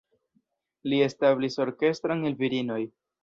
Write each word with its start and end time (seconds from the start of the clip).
Li 0.93 1.01
establis 1.07 1.59
orkestron 1.67 2.25
el 2.31 2.39
virinoj. 2.43 2.81